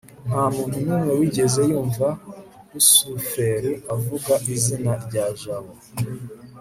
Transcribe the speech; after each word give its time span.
ntamuntu 0.27 0.77
numwe 0.85 1.11
wigeze 1.19 1.59
yumva 1.71 2.07
rusufero 2.71 3.71
avuga 3.95 4.33
izina 4.53 4.91
rya 5.05 5.25
jabo 5.41 5.73